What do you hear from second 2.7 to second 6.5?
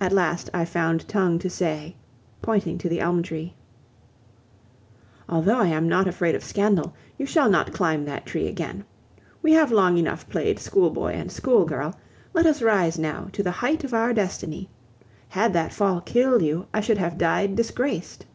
to the elm tree: "Although I am not afraid of